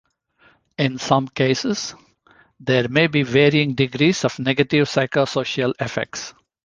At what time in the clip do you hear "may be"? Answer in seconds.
2.89-3.21